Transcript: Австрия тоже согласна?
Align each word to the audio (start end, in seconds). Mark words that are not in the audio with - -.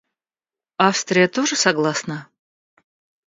Австрия 0.87 1.27
тоже 1.27 1.55
согласна? 1.55 2.27